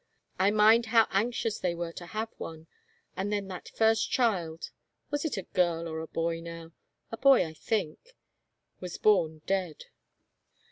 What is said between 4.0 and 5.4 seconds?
child— was it